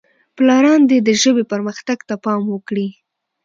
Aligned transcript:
پلاران 0.35 0.81
دې 0.89 0.97
د 1.07 1.09
ژبې 1.21 1.43
پرمختګ 1.51 1.99
ته 2.09 2.15
پام 2.23 2.41
وکړي. 2.49 2.87